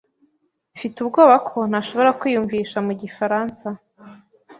[0.75, 3.67] Mfite ubwoba ko ntashobora kwiyumvisha mu gifaransa.